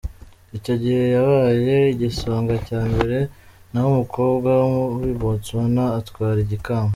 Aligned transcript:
Icyo 0.57 0.73
gihe 0.83 1.03
yabaye 1.15 1.75
igisonga 1.93 2.53
cya 2.67 2.81
mbere 2.91 3.17
naho 3.71 3.87
umukobwa 3.93 4.49
wo 4.61 4.67
muri 4.93 5.11
Botswana 5.21 5.83
atwara 5.99 6.39
ikamba. 6.59 6.89